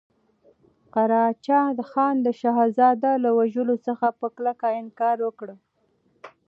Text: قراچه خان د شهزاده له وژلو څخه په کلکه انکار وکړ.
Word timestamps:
قراچه 0.93 1.59
خان 1.91 2.15
د 2.23 2.27
شهزاده 2.41 3.11
له 3.23 3.29
وژلو 3.37 3.75
څخه 3.87 4.07
په 4.19 4.27
کلکه 4.35 4.67
انکار 4.81 5.17
وکړ. 5.27 5.47